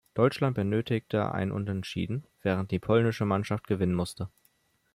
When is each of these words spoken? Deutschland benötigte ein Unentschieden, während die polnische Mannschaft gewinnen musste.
Deutschland 0.15 0.55
benötigte 0.55 1.31
ein 1.31 1.51
Unentschieden, 1.51 2.25
während 2.41 2.71
die 2.71 2.79
polnische 2.79 3.23
Mannschaft 3.25 3.67
gewinnen 3.67 3.93
musste. 3.93 4.29